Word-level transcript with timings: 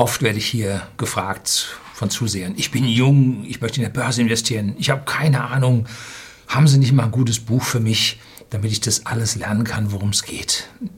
Oft 0.00 0.22
werde 0.22 0.38
ich 0.38 0.46
hier 0.46 0.80
gefragt 0.96 1.76
von 1.92 2.08
Zusehern, 2.08 2.54
ich 2.56 2.70
bin 2.70 2.86
jung, 2.86 3.44
ich 3.46 3.60
möchte 3.60 3.82
in 3.82 3.82
der 3.82 3.90
Börse 3.90 4.22
investieren, 4.22 4.74
ich 4.78 4.88
habe 4.88 5.02
keine 5.04 5.44
Ahnung, 5.44 5.84
haben 6.48 6.66
Sie 6.66 6.78
nicht 6.78 6.92
mal 6.92 7.04
ein 7.04 7.10
gutes 7.10 7.38
Buch 7.38 7.62
für 7.62 7.80
mich, 7.80 8.18
damit 8.48 8.72
ich 8.72 8.80
das 8.80 9.04
alles 9.04 9.36
lernen 9.36 9.64
kann, 9.64 9.92
worum 9.92 10.08
es 10.08 10.22
geht? 10.22 10.68
Dann 10.80 10.90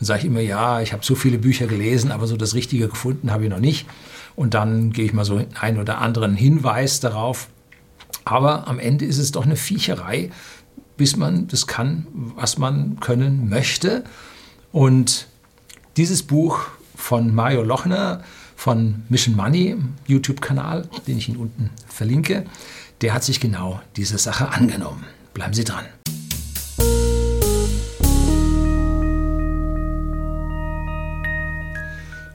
sage 0.00 0.20
ich 0.20 0.26
immer, 0.26 0.40
ja, 0.40 0.82
ich 0.82 0.92
habe 0.92 1.02
so 1.02 1.14
viele 1.14 1.38
Bücher 1.38 1.66
gelesen, 1.66 2.12
aber 2.12 2.26
so 2.26 2.36
das 2.36 2.52
Richtige 2.52 2.88
gefunden 2.88 3.30
habe 3.30 3.44
ich 3.44 3.48
noch 3.50 3.58
nicht. 3.58 3.86
Und 4.36 4.52
dann 4.52 4.92
gehe 4.92 5.06
ich 5.06 5.14
mal 5.14 5.24
so 5.24 5.42
einen 5.58 5.80
oder 5.80 6.02
anderen 6.02 6.34
Hinweis 6.36 7.00
darauf. 7.00 7.48
Aber 8.26 8.68
am 8.68 8.78
Ende 8.78 9.06
ist 9.06 9.16
es 9.16 9.32
doch 9.32 9.46
eine 9.46 9.56
Viecherei, 9.56 10.30
bis 10.98 11.16
man 11.16 11.48
das 11.48 11.66
kann, 11.66 12.06
was 12.36 12.58
man 12.58 13.00
können 13.00 13.48
möchte. 13.48 14.04
Und 14.72 15.26
dieses 15.96 16.22
Buch 16.22 16.66
von 16.94 17.34
Mario 17.34 17.62
Lochner 17.62 18.22
von 18.56 19.02
Mission 19.08 19.34
Money, 19.34 19.76
YouTube-Kanal, 20.06 20.88
den 21.06 21.18
ich 21.18 21.28
Ihnen 21.28 21.38
unten 21.38 21.70
verlinke, 21.88 22.44
der 23.00 23.14
hat 23.14 23.24
sich 23.24 23.40
genau 23.40 23.80
diese 23.96 24.18
Sache 24.18 24.50
angenommen. 24.50 25.04
Bleiben 25.34 25.52
Sie 25.52 25.64
dran. 25.64 25.84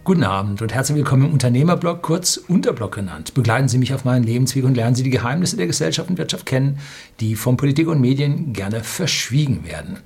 Guten 0.08 0.24
Abend 0.24 0.62
und 0.62 0.74
herzlich 0.74 0.96
willkommen 0.96 1.26
im 1.26 1.34
Unternehmerblog, 1.34 2.02
kurz 2.02 2.38
Unterblog 2.38 2.96
genannt. 2.96 3.34
Begleiten 3.34 3.68
Sie 3.68 3.78
mich 3.78 3.94
auf 3.94 4.06
meinen 4.06 4.24
Lebensweg 4.24 4.64
und 4.64 4.76
lernen 4.76 4.96
Sie 4.96 5.04
die 5.04 5.10
Geheimnisse 5.10 5.58
der 5.58 5.68
Gesellschaft 5.68 6.10
und 6.10 6.18
Wirtschaft 6.18 6.46
kennen, 6.46 6.80
die 7.20 7.36
von 7.36 7.58
Politik 7.58 7.90
und 7.90 8.00
Medien 8.00 8.54
gerne 8.54 8.86
verschwiegen 8.86 9.66
werden. 9.66 9.98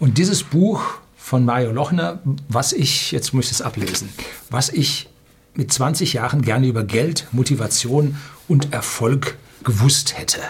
Und 0.00 0.18
dieses 0.18 0.42
Buch 0.42 0.98
von 1.28 1.44
Mario 1.44 1.72
Lochner, 1.72 2.20
was 2.48 2.72
ich, 2.72 3.12
jetzt 3.12 3.34
muss 3.34 3.46
ich 3.46 3.52
es 3.52 3.60
ablesen, 3.60 4.08
was 4.48 4.70
ich 4.70 5.10
mit 5.54 5.70
20 5.70 6.14
Jahren 6.14 6.40
gerne 6.40 6.66
über 6.66 6.84
Geld, 6.84 7.26
Motivation 7.32 8.16
und 8.48 8.72
Erfolg 8.72 9.36
gewusst 9.62 10.16
hätte. 10.16 10.40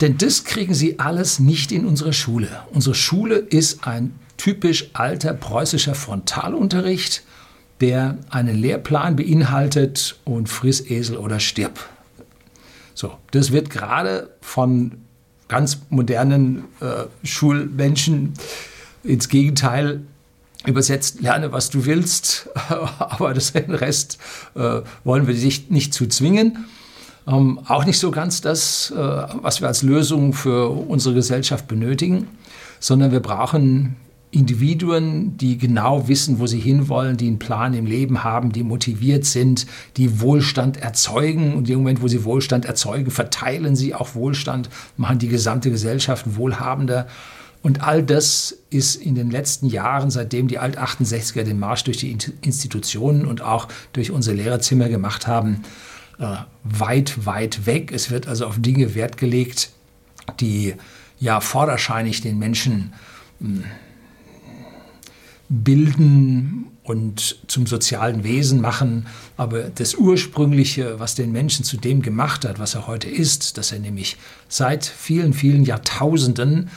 Denn 0.00 0.16
das 0.16 0.44
kriegen 0.44 0.72
Sie 0.72 0.98
alles 1.00 1.38
nicht 1.38 1.70
in 1.70 1.84
unserer 1.84 2.14
Schule. 2.14 2.62
Unsere 2.72 2.94
Schule 2.94 3.36
ist 3.36 3.86
ein 3.86 4.18
typisch 4.38 4.88
alter 4.94 5.34
preußischer 5.34 5.94
Frontalunterricht, 5.94 7.24
der 7.82 8.16
einen 8.30 8.56
Lehrplan 8.56 9.16
beinhaltet 9.16 10.18
und 10.24 10.48
friss 10.48 10.80
Esel 10.88 11.18
oder 11.18 11.40
stirb. 11.40 11.78
So, 12.94 13.18
das 13.32 13.52
wird 13.52 13.68
gerade 13.68 14.30
von 14.40 14.92
ganz 15.46 15.78
modernen 15.90 16.64
äh, 16.80 17.04
Schulmenschen 17.22 18.32
ins 19.04 19.28
Gegenteil 19.28 20.02
übersetzt, 20.66 21.20
lerne, 21.20 21.52
was 21.52 21.70
du 21.70 21.86
willst, 21.86 22.48
aber 22.98 23.32
den 23.32 23.74
Rest 23.74 24.18
äh, 24.54 24.80
wollen 25.04 25.26
wir 25.26 25.34
dich 25.34 25.70
nicht 25.70 25.94
zu 25.94 26.06
zwingen. 26.06 26.66
Ähm, 27.26 27.60
auch 27.66 27.84
nicht 27.84 27.98
so 27.98 28.10
ganz 28.10 28.40
das, 28.40 28.90
äh, 28.90 28.96
was 28.96 29.60
wir 29.60 29.68
als 29.68 29.82
Lösung 29.82 30.32
für 30.32 30.70
unsere 30.70 31.14
Gesellschaft 31.14 31.68
benötigen, 31.68 32.26
sondern 32.80 33.12
wir 33.12 33.20
brauchen 33.20 33.96
Individuen, 34.30 35.36
die 35.38 35.56
genau 35.56 36.06
wissen, 36.08 36.38
wo 36.38 36.46
sie 36.46 36.58
hinwollen, 36.58 37.16
die 37.16 37.28
einen 37.28 37.38
Plan 37.38 37.72
im 37.72 37.86
Leben 37.86 38.24
haben, 38.24 38.52
die 38.52 38.62
motiviert 38.62 39.24
sind, 39.24 39.66
die 39.96 40.20
Wohlstand 40.20 40.76
erzeugen. 40.76 41.54
Und 41.54 41.68
im 41.70 41.78
Moment, 41.78 42.02
wo 42.02 42.08
sie 42.08 42.24
Wohlstand 42.24 42.66
erzeugen, 42.66 43.10
verteilen 43.10 43.74
sie 43.74 43.94
auch 43.94 44.14
Wohlstand, 44.14 44.68
machen 44.98 45.18
die 45.18 45.28
gesamte 45.28 45.70
Gesellschaft 45.70 46.36
wohlhabender. 46.36 47.06
Und 47.62 47.82
all 47.82 48.02
das 48.02 48.56
ist 48.70 48.96
in 48.96 49.14
den 49.14 49.30
letzten 49.30 49.66
Jahren, 49.66 50.10
seitdem 50.10 50.48
die 50.48 50.58
Alt-68er 50.58 51.42
den 51.42 51.58
Marsch 51.58 51.84
durch 51.84 51.96
die 51.96 52.16
Institutionen 52.42 53.26
und 53.26 53.42
auch 53.42 53.68
durch 53.92 54.10
unsere 54.10 54.36
Lehrerzimmer 54.36 54.88
gemacht 54.88 55.26
haben, 55.26 55.62
äh, 56.18 56.36
weit, 56.64 57.26
weit 57.26 57.66
weg. 57.66 57.92
Es 57.92 58.10
wird 58.10 58.28
also 58.28 58.46
auf 58.46 58.56
Dinge 58.58 58.94
Wert 58.94 59.16
gelegt, 59.16 59.70
die 60.40 60.74
ja 61.18 61.40
vorderscheinig 61.40 62.20
den 62.20 62.38
Menschen 62.38 62.92
hm, 63.40 63.64
bilden 65.48 66.66
und 66.82 67.38
zum 67.48 67.66
sozialen 67.66 68.24
Wesen 68.24 68.60
machen. 68.60 69.06
Aber 69.36 69.64
das 69.64 69.94
Ursprüngliche, 69.94 70.98
was 70.98 71.14
den 71.14 71.32
Menschen 71.32 71.64
zu 71.64 71.76
dem 71.76 72.02
gemacht 72.02 72.44
hat, 72.44 72.58
was 72.58 72.74
er 72.74 72.86
heute 72.86 73.08
ist, 73.08 73.58
dass 73.58 73.72
er 73.72 73.78
nämlich 73.78 74.16
seit 74.48 74.86
vielen, 74.86 75.32
vielen 75.32 75.64
Jahrtausenden 75.64 76.70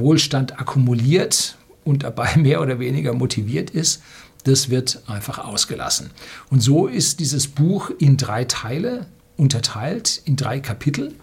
Wohlstand 0.00 0.58
akkumuliert 0.58 1.56
und 1.84 2.02
dabei 2.02 2.36
mehr 2.36 2.60
oder 2.60 2.78
weniger 2.80 3.12
motiviert 3.12 3.70
ist, 3.70 4.02
das 4.44 4.70
wird 4.70 5.02
einfach 5.06 5.38
ausgelassen. 5.38 6.10
Und 6.50 6.60
so 6.60 6.86
ist 6.86 7.20
dieses 7.20 7.46
Buch 7.46 7.90
in 7.98 8.16
drei 8.16 8.44
Teile 8.44 9.06
unterteilt, 9.36 10.22
in 10.24 10.36
drei 10.36 10.60
Kapitel. 10.60 11.14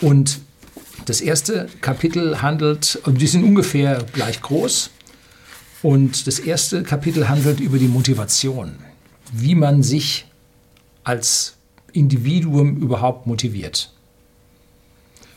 Und 0.00 0.38
das 1.06 1.20
erste 1.20 1.68
Kapitel 1.80 2.40
handelt, 2.42 3.00
die 3.06 3.26
sind 3.26 3.44
ungefähr 3.44 4.04
gleich 4.12 4.40
groß, 4.40 4.90
und 5.84 6.26
das 6.26 6.38
erste 6.38 6.82
Kapitel 6.82 7.28
handelt 7.28 7.60
über 7.60 7.76
die 7.76 7.88
Motivation, 7.88 8.76
wie 9.30 9.54
man 9.54 9.82
sich 9.82 10.24
als 11.04 11.56
Individuum 11.92 12.78
überhaupt 12.78 13.26
motiviert. 13.26 13.93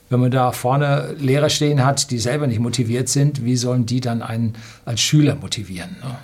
Wenn 0.10 0.20
man 0.20 0.32
da 0.32 0.52
vorne 0.52 1.16
Lehrer 1.20 1.50
stehen 1.50 1.84
hat, 1.84 2.12
die 2.12 2.20
selber 2.20 2.48
nicht 2.48 2.60
motiviert 2.60 3.10
sind, 3.10 3.44
wie 3.44 3.58
sollen 3.58 3.86
die 3.86 4.00
dann 4.00 4.22
einen 4.22 4.54
als 4.86 5.02
Schüler 5.02 5.36
motivieren? 5.36 5.98
Ne? 6.02 6.16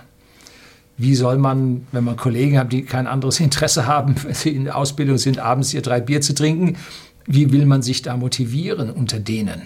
Wie 0.97 1.15
soll 1.15 1.37
man, 1.37 1.87
wenn 1.91 2.03
man 2.03 2.15
Kollegen 2.15 2.57
hat, 2.57 2.71
die 2.71 2.83
kein 2.83 3.07
anderes 3.07 3.39
Interesse 3.41 3.85
haben, 3.85 4.15
wenn 4.23 4.33
sie 4.33 4.49
in 4.49 4.65
der 4.65 4.77
Ausbildung 4.77 5.17
sind, 5.17 5.39
abends 5.39 5.73
ihr 5.73 5.81
drei 5.81 5.99
Bier 5.99 6.21
zu 6.21 6.33
trinken, 6.33 6.77
wie 7.25 7.51
will 7.51 7.65
man 7.65 7.81
sich 7.81 8.01
da 8.01 8.17
motivieren 8.17 8.89
unter 8.89 9.19
denen? 9.19 9.61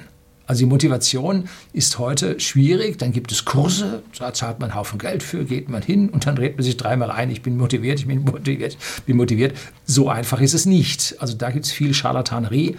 Also 0.47 0.59
die 0.59 0.69
Motivation 0.69 1.49
ist 1.73 1.99
heute 1.99 2.39
schwierig. 2.39 2.97
Dann 2.97 3.11
gibt 3.11 3.33
es 3.33 3.43
Kurse, 3.43 4.01
da 4.17 4.33
zahlt 4.33 4.59
man 4.59 4.71
einen 4.71 4.79
Haufen 4.79 4.97
Geld 4.97 5.21
für, 5.21 5.43
geht 5.43 5.67
man 5.67 5.81
hin 5.81 6.09
und 6.09 6.25
dann 6.25 6.37
redet 6.37 6.57
man 6.57 6.63
sich 6.63 6.77
dreimal 6.77 7.11
ein, 7.11 7.29
ich 7.29 7.41
bin 7.41 7.57
motiviert, 7.57 7.99
ich 7.99 8.07
bin 8.07 8.21
motiviert, 8.23 8.77
bin 9.05 9.17
motiviert. 9.17 9.55
So 9.85 10.09
einfach 10.09 10.39
ist 10.39 10.53
es 10.53 10.65
nicht. 10.65 11.15
Also 11.19 11.35
da 11.35 11.51
gibt 11.51 11.65
es 11.65 11.71
viel 11.71 11.93
Scharlatanerie. 11.93 12.77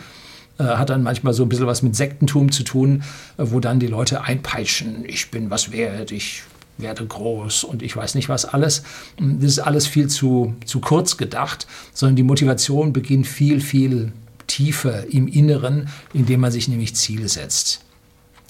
Äh, 0.59 0.65
hat 0.65 0.91
dann 0.91 1.03
manchmal 1.05 1.33
so 1.35 1.45
ein 1.45 1.49
bisschen 1.49 1.67
was 1.67 1.83
mit 1.83 1.95
Sektentum 1.95 2.51
zu 2.51 2.65
tun, 2.65 3.03
äh, 3.37 3.45
wo 3.47 3.61
dann 3.61 3.79
die 3.79 3.87
Leute 3.87 4.23
einpeitschen, 4.23 5.05
ich 5.07 5.31
bin 5.31 5.51
was 5.51 5.71
wert, 5.71 6.11
ich 6.11 6.43
werde 6.79 7.07
groß 7.07 7.65
und 7.65 7.83
ich 7.83 7.97
weiß 7.97 8.15
nicht 8.15 8.29
was 8.29 8.45
alles. 8.45 8.83
Das 9.19 9.53
ist 9.53 9.59
alles 9.61 9.87
viel 9.87 10.09
zu, 10.09 10.55
zu 10.65 10.81
kurz 10.81 11.17
gedacht, 11.17 11.67
sondern 11.93 12.17
die 12.17 12.23
Motivation 12.23 12.93
beginnt 12.93 13.27
viel, 13.27 13.61
viel 13.61 14.13
tiefer 14.47 15.07
im 15.13 15.29
Inneren, 15.29 15.89
indem 16.13 16.41
man 16.41 16.51
sich 16.51 16.69
nämlich 16.69 16.97
Ziele 16.97 17.29
setzt. 17.29 17.85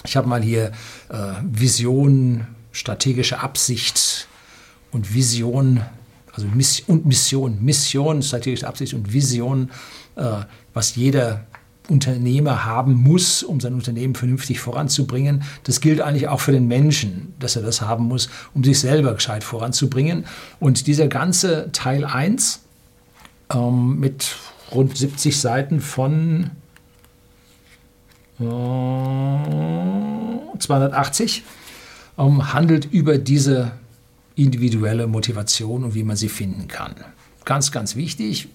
Ich 0.05 0.17
habe 0.17 0.29
mal 0.29 0.43
hier 0.43 0.73
äh, 1.11 1.33
Vision, 1.43 2.47
strategische 2.73 3.41
Absicht 3.41 4.29
und 4.93 5.13
Vision, 5.13 5.83
also 6.33 6.47
Miss 6.55 6.81
und 6.87 7.05
Mission, 7.05 7.59
Mission, 7.63 8.23
strategische 8.23 8.67
Absicht 8.67 8.95
und 8.95 9.13
Vision, 9.13 9.71
äh, 10.17 10.43
was 10.73 10.95
jeder 10.95 11.47
Unternehmer 11.88 12.65
haben 12.65 12.94
muss, 12.94 13.43
um 13.43 13.60
sein 13.60 13.75
Unternehmen 13.75 14.15
vernünftig 14.15 14.60
voranzubringen. 14.60 15.43
Das 15.65 15.81
gilt 15.81 16.00
eigentlich 16.00 16.28
auch 16.28 16.41
für 16.41 16.53
den 16.53 16.69
Menschen, 16.69 17.34
dass 17.38 17.56
er 17.56 17.62
das 17.62 17.81
haben 17.81 18.04
muss, 18.04 18.28
um 18.54 18.62
sich 18.62 18.78
selber 18.78 19.15
gescheit 19.15 19.43
voranzubringen. 19.43 20.25
Und 20.60 20.87
dieser 20.87 21.09
ganze 21.09 21.71
Teil 21.72 22.04
1 22.04 22.60
ähm, 23.54 23.98
mit 23.98 24.37
rund 24.71 24.97
70 24.97 25.41
Seiten 25.41 25.81
von 25.81 26.50
äh, 28.38 28.44
280, 30.59 31.44
ähm, 32.19 32.53
handelt 32.53 32.84
über 32.84 33.19
diese 33.19 33.72
individuelle 34.34 35.06
Motivation 35.06 35.84
und 35.84 35.94
wie 35.94 36.04
man 36.04 36.16
sie 36.16 36.28
finden 36.28 36.69
kann. 36.69 36.94
Ganz, 37.45 37.72
ganz 37.72 37.97
wichtig. 37.97 38.48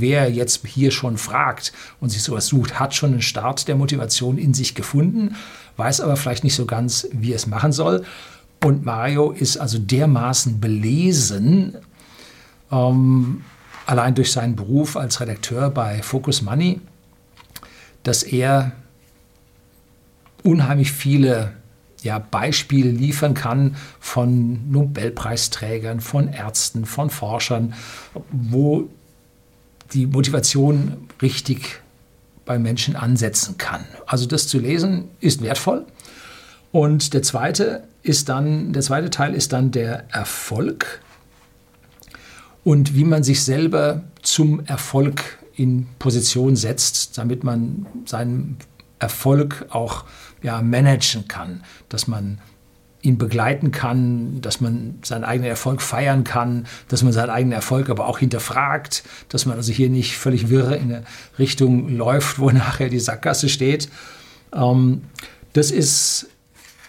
Wer 0.00 0.30
jetzt 0.30 0.66
hier 0.66 0.90
schon 0.90 1.16
fragt 1.16 1.72
und 2.00 2.10
sich 2.10 2.22
sowas 2.22 2.46
sucht, 2.46 2.78
hat 2.78 2.94
schon 2.94 3.12
einen 3.12 3.22
Start 3.22 3.68
der 3.68 3.76
Motivation 3.76 4.38
in 4.38 4.54
sich 4.54 4.74
gefunden, 4.74 5.36
weiß 5.76 6.00
aber 6.00 6.16
vielleicht 6.16 6.44
nicht 6.44 6.54
so 6.54 6.66
ganz, 6.66 7.08
wie 7.12 7.32
es 7.32 7.46
machen 7.46 7.72
soll. 7.72 8.04
Und 8.62 8.84
Mario 8.84 9.30
ist 9.30 9.56
also 9.56 9.78
dermaßen 9.78 10.60
belesen, 10.60 11.78
ähm, 12.70 13.44
allein 13.86 14.14
durch 14.14 14.32
seinen 14.32 14.56
Beruf 14.56 14.96
als 14.96 15.20
Redakteur 15.20 15.70
bei 15.70 16.02
Focus 16.02 16.42
Money, 16.42 16.80
dass 18.02 18.22
er 18.22 18.72
unheimlich 20.42 20.92
viele 20.92 21.52
ja, 22.02 22.18
Beispiele 22.18 22.90
liefern 22.90 23.34
kann 23.34 23.76
von 24.00 24.70
Nobelpreisträgern, 24.70 26.00
von 26.00 26.28
Ärzten, 26.28 26.86
von 26.86 27.10
Forschern, 27.10 27.74
wo 28.30 28.88
die 29.92 30.06
Motivation 30.06 31.08
richtig 31.22 31.80
bei 32.44 32.58
Menschen 32.58 32.96
ansetzen 32.96 33.58
kann. 33.58 33.84
Also 34.06 34.26
das 34.26 34.48
zu 34.48 34.58
lesen 34.58 35.08
ist 35.20 35.42
wertvoll. 35.42 35.84
Und 36.72 37.14
der 37.14 37.22
zweite 37.22 37.84
ist 38.02 38.28
dann, 38.28 38.72
der 38.72 38.82
zweite 38.82 39.10
Teil 39.10 39.34
ist 39.34 39.52
dann 39.52 39.70
der 39.70 40.04
Erfolg 40.12 41.00
und 42.66 42.96
wie 42.96 43.04
man 43.04 43.22
sich 43.22 43.44
selber 43.44 44.02
zum 44.22 44.66
Erfolg 44.66 45.38
in 45.54 45.86
Position 46.00 46.56
setzt, 46.56 47.16
damit 47.16 47.44
man 47.44 47.86
seinen 48.06 48.56
Erfolg 48.98 49.66
auch 49.70 50.04
ja, 50.42 50.60
managen 50.62 51.28
kann, 51.28 51.62
dass 51.88 52.08
man 52.08 52.38
ihn 53.06 53.18
begleiten 53.18 53.70
kann, 53.70 54.40
dass 54.40 54.60
man 54.60 54.98
seinen 55.02 55.24
eigenen 55.24 55.48
Erfolg 55.48 55.80
feiern 55.80 56.24
kann, 56.24 56.66
dass 56.88 57.02
man 57.02 57.12
seinen 57.12 57.30
eigenen 57.30 57.52
Erfolg 57.52 57.88
aber 57.88 58.08
auch 58.08 58.18
hinterfragt, 58.18 59.04
dass 59.28 59.46
man 59.46 59.56
also 59.56 59.72
hier 59.72 59.88
nicht 59.88 60.16
völlig 60.16 60.48
wirre 60.48 60.76
in 60.76 60.92
eine 60.92 61.04
Richtung 61.38 61.96
läuft, 61.96 62.38
wo 62.38 62.50
nachher 62.50 62.88
die 62.88 63.00
Sackgasse 63.00 63.48
steht. 63.48 63.88
Ähm, 64.52 65.02
das 65.52 65.70
ist 65.70 66.28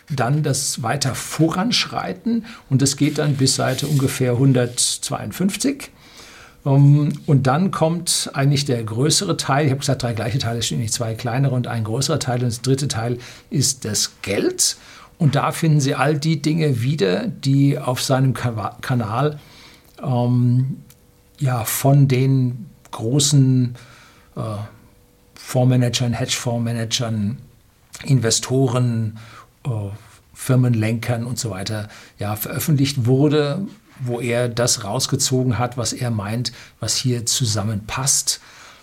dann 0.10 0.42
das 0.42 0.82
weiter 0.82 1.16
Voranschreiten 1.16 2.46
und 2.70 2.82
das 2.82 2.98
geht 2.98 3.18
dann 3.18 3.36
bis 3.36 3.56
Seite 3.56 3.88
ungefähr 3.88 4.34
152. 4.34 5.92
Um, 6.64 7.14
und 7.28 7.48
dann 7.48 7.72
kommt 7.72 8.30
eigentlich 8.34 8.66
der 8.66 8.84
größere 8.84 9.38
Teil. 9.38 9.66
Ich 9.66 9.72
habe 9.72 9.80
gesagt, 9.80 10.04
drei 10.04 10.12
gleiche 10.12 10.38
Teile, 10.38 10.60
es 10.60 10.66
stehen 10.66 10.80
nicht 10.80 10.94
zwei 10.94 11.14
kleinere 11.14 11.56
und 11.56 11.68
ein 11.68 11.86
größerer 11.86 12.20
Teil. 12.20 12.40
Und 12.40 12.48
das 12.48 12.62
dritte 12.62 12.90
Teil 12.90 13.20
ist 13.50 13.86
das 13.86 14.12
Geld. 14.22 14.76
Und 15.18 15.36
da 15.36 15.52
finden 15.52 15.80
Sie 15.80 15.96
all 15.96 16.18
die 16.18 16.42
Dinge 16.42 16.82
wieder, 16.82 17.28
die 17.28 17.80
auf 17.80 18.02
seinem 18.02 18.34
Kanal 18.34 19.40
ähm, 20.04 20.84
ja, 21.40 21.64
von 21.66 22.08
den 22.08 22.68
großen 22.92 23.76
äh, 24.36 24.42
Fondsmanagern, 25.36 26.14
Hedgefondsmanagern, 26.14 27.38
Investoren, 28.04 29.18
äh, 29.66 29.70
Firmenlenkern 30.34 31.26
und 31.26 31.40
so 31.40 31.50
weiter 31.50 31.90
ja, 32.20 32.36
veröffentlicht 32.36 33.08
wurde, 33.08 33.66
wo 34.00 34.22
er 34.22 34.50
das 34.50 34.84
rausgezogen 34.84 35.58
hat, 35.58 35.78
was 35.78 35.94
er 35.94 36.12
meint, 36.12 36.52
was 36.80 36.96
hier 36.96 37.26
zusammenpasst. 37.26 38.40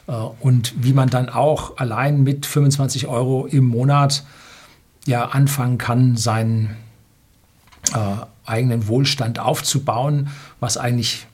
Äh, 0.07 0.13
und 0.13 0.75
wie 0.83 0.93
man 0.93 1.11
dann 1.11 1.29
auch 1.29 1.77
allein 1.77 2.23
mit 2.23 2.47
25 2.47 3.07
Euro 3.07 3.47
im 3.47 3.65
Monat 3.67 4.25
ja 5.07 5.27
anfangen 5.27 5.79
kann, 5.79 6.17
seinen 6.17 6.77
äh, 7.93 8.17
eigenen 8.47 8.89
Wohlstand 8.89 9.39
aufzubauen, 9.39 10.29
was 10.61 10.77
eigentlich 10.77 11.27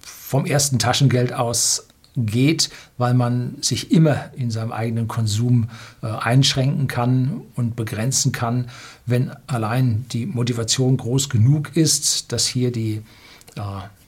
vom 0.00 0.46
ersten 0.46 0.78
Taschengeld 0.78 1.32
aus 1.32 1.88
geht, 2.16 2.70
weil 2.96 3.14
man 3.14 3.56
sich 3.60 3.92
immer 3.92 4.30
in 4.34 4.50
seinem 4.50 4.72
eigenen 4.72 5.08
Konsum 5.08 5.68
äh, 6.02 6.06
einschränken 6.08 6.88
kann 6.88 7.42
und 7.54 7.76
begrenzen 7.76 8.32
kann, 8.32 8.68
wenn 9.06 9.30
allein 9.46 10.04
die 10.10 10.26
Motivation 10.26 10.96
groß 10.96 11.28
genug 11.28 11.76
ist, 11.76 12.32
dass 12.32 12.46
hier 12.46 12.72
die, 12.72 13.02
äh, 13.54 13.62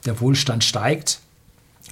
der 0.05 0.19
Wohlstand 0.19 0.63
steigt 0.63 1.21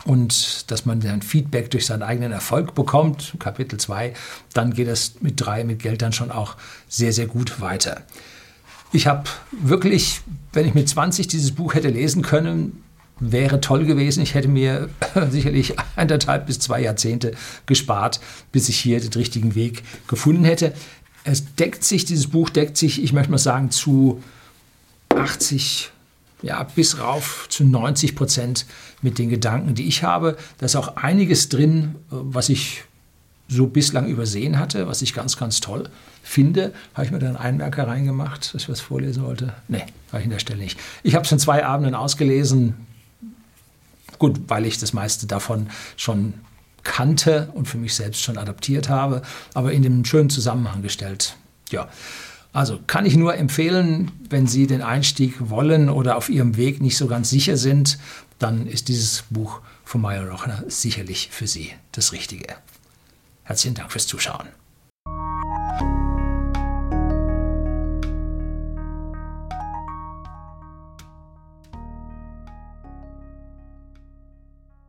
und 0.06 0.72
dass 0.72 0.86
man 0.86 1.02
dann 1.02 1.22
Feedback 1.22 1.72
durch 1.72 1.86
seinen 1.86 2.04
eigenen 2.04 2.32
Erfolg 2.32 2.74
bekommt, 2.74 3.36
Kapitel 3.40 3.80
2, 3.80 4.14
dann 4.54 4.74
geht 4.74 4.88
es 4.88 5.22
mit 5.22 5.34
3, 5.42 5.64
mit 5.64 5.80
Geld 5.82 6.02
dann 6.02 6.14
schon 6.14 6.32
auch 6.32 6.56
sehr, 6.88 7.14
sehr 7.14 7.28
gut 7.28 7.60
weiter. 7.62 8.04
Ich 8.92 9.08
habe 9.08 9.30
wirklich, 9.52 10.22
wenn 10.54 10.66
ich 10.66 10.74
mit 10.74 10.90
20 10.90 11.28
dieses 11.28 11.52
Buch 11.52 11.74
hätte 11.74 11.90
lesen 11.90 12.22
können, 12.22 12.84
wäre 13.20 13.62
toll 13.62 13.86
gewesen. 13.86 14.24
Ich 14.24 14.34
hätte 14.34 14.48
mir 14.48 14.90
sicherlich 15.30 15.76
anderthalb 15.96 16.48
bis 16.48 16.60
zwei 16.60 16.82
Jahrzehnte 16.82 17.34
gespart, 17.66 18.20
bis 18.52 18.70
ich 18.70 18.80
hier 18.80 19.00
den 19.00 19.14
richtigen 19.14 19.56
Weg 19.56 19.84
gefunden 20.08 20.46
hätte. 20.46 20.74
Es 21.24 21.56
deckt 21.56 21.84
sich, 21.84 22.06
dieses 22.06 22.28
Buch 22.28 22.50
deckt 22.50 22.78
sich, 22.78 23.04
ich 23.04 23.14
möchte 23.14 23.32
mal 23.32 23.38
sagen, 23.38 23.72
zu 23.72 24.24
80, 25.10 25.92
ja, 26.42 26.64
bis 26.64 27.00
rauf 27.00 27.48
zu 27.50 27.64
90 27.64 28.16
Prozent 28.16 28.66
mit 29.02 29.18
den 29.18 29.30
Gedanken, 29.30 29.76
die 29.76 29.88
ich 29.88 30.04
habe. 30.04 30.38
Da 30.58 30.66
ist 30.66 30.76
auch 30.76 30.96
einiges 30.96 31.50
drin, 31.50 31.96
was 32.10 32.50
ich 32.50 32.84
so 33.48 33.68
bislang 33.68 34.08
übersehen 34.08 34.60
hatte, 34.60 34.88
was 34.88 35.02
ich 35.02 35.14
ganz, 35.14 35.38
ganz 35.38 35.60
toll 35.60 35.90
finde. 36.24 36.74
Habe 36.94 37.06
ich 37.06 37.12
mir 37.12 37.20
dann 37.20 37.36
einen 37.36 37.62
Einmerker 37.62 37.88
reingemacht, 37.88 38.54
dass 38.54 38.64
ich 38.64 38.70
was 38.70 38.80
vorlesen 38.80 39.24
wollte? 39.24 39.54
Nee, 39.68 39.84
habe 40.12 40.20
ich 40.20 40.26
an 40.26 40.32
der 40.32 40.40
Stelle 40.40 40.60
nicht. 40.60 40.80
Ich 41.04 41.16
habe 41.16 41.26
es 41.26 41.32
in 41.32 41.40
zwei 41.40 41.66
Abenden 41.66 41.96
ausgelesen, 41.96 42.76
Gut, 44.20 44.38
weil 44.48 44.66
ich 44.66 44.78
das 44.78 44.92
meiste 44.92 45.26
davon 45.26 45.70
schon 45.96 46.34
kannte 46.84 47.50
und 47.54 47.68
für 47.68 47.78
mich 47.78 47.96
selbst 47.96 48.22
schon 48.22 48.38
adaptiert 48.38 48.90
habe, 48.90 49.22
aber 49.54 49.72
in 49.72 49.82
dem 49.82 50.04
schönen 50.06 50.30
Zusammenhang 50.30 50.82
gestellt. 50.82 51.36
Ja. 51.72 51.88
Also 52.52 52.80
kann 52.88 53.06
ich 53.06 53.16
nur 53.16 53.36
empfehlen, 53.36 54.12
wenn 54.30 54.48
Sie 54.48 54.66
den 54.66 54.82
Einstieg 54.82 55.50
wollen 55.50 55.90
oder 55.90 56.18
auf 56.18 56.30
Ihrem 56.30 56.58
Weg 56.58 56.82
nicht 56.82 56.98
so 56.98 57.08
ganz 57.08 57.30
sicher 57.30 57.58
sind, 57.58 58.00
dann 58.40 58.66
ist 58.66 58.88
dieses 58.88 59.24
Buch 59.30 59.62
von 59.84 60.02
Meyer 60.02 60.28
Rochner 60.28 60.64
sicherlich 60.68 61.30
für 61.32 61.48
Sie 61.48 61.72
das 61.92 62.12
Richtige. 62.12 62.56
Herzlichen 63.44 63.76
Dank 63.76 63.92
fürs 63.92 64.08
Zuschauen. 64.08 64.48